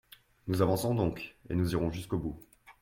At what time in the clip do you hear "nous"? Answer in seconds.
0.47-0.63, 1.53-1.73